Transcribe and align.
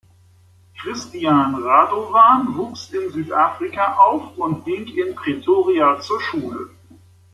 Christian 0.79 1.53
Radovan 1.63 2.55
wuchs 2.57 2.89
in 2.91 3.11
Südafrika 3.11 3.97
auf 3.97 4.35
und 4.35 4.65
ging 4.65 4.87
in 4.87 5.13
Pretoria 5.13 5.99
zur 5.99 6.19
Schule. 6.19 6.71